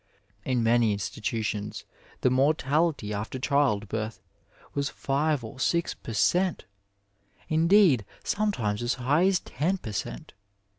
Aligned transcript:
In 0.43 0.63
many 0.63 0.93
institutions 0.93 1.85
the 2.21 2.31
mortality 2.31 3.13
after 3.13 3.37
child 3.37 3.87
birth 3.87 4.19
was 4.73 4.89
five 4.89 5.43
or 5.43 5.59
six 5.59 5.93
per 5.93 6.13
cent., 6.13 6.65
indeed 7.49 8.03
sometimes 8.23 8.81
as 8.81 8.95
high 8.95 9.25
as 9.27 9.41
ten 9.41 9.77
per 9.77 9.91
cent. 9.91 10.33